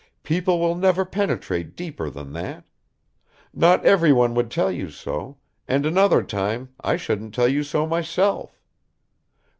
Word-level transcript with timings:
People 0.23 0.59
will 0.59 0.73
never 0.73 1.05
penetrate 1.05 1.75
deeper 1.75 2.09
than 2.09 2.33
that. 2.33 2.65
Not 3.53 3.85
everyone 3.85 4.33
would 4.33 4.49
tell 4.49 4.71
you 4.71 4.89
so, 4.89 5.37
and 5.67 5.85
another 5.85 6.23
time 6.23 6.69
I 6.83 6.97
shouldn't 6.97 7.35
tell 7.35 7.47
you 7.47 7.61
so 7.61 7.85
myself." 7.85 8.63